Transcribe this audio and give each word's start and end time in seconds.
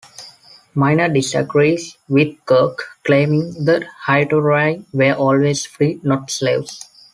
Miner 0.73 1.13
disagrees 1.13 1.95
with 2.09 2.29
Kurke, 2.47 2.81
claiming 3.03 3.53
that 3.65 3.83
hetairai 4.07 4.83
were 4.91 5.13
always 5.13 5.67
free, 5.67 5.99
not 6.01 6.31
slaves. 6.31 6.83